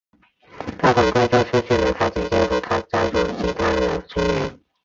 [0.79, 4.59] 他很快就失去了他姐姐和他家族的其他成员。